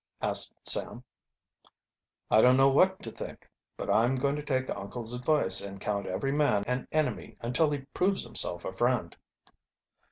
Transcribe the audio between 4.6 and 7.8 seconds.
uncle's advice and count every man an enemy until